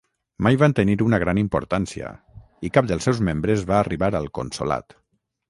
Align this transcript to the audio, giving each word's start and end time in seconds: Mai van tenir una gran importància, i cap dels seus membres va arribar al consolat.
Mai 0.45 0.55
van 0.61 0.71
tenir 0.77 0.95
una 1.07 1.19
gran 1.23 1.41
importància, 1.41 2.09
i 2.69 2.73
cap 2.79 2.89
dels 2.93 3.07
seus 3.09 3.21
membres 3.29 3.67
va 3.75 3.79
arribar 3.83 4.11
al 4.23 4.29
consolat. 4.41 4.99